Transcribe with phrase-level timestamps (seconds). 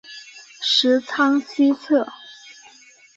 [0.61, 2.11] 十仓西侧。